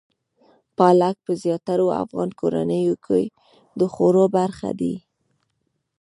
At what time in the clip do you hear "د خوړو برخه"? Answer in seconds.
3.79-4.69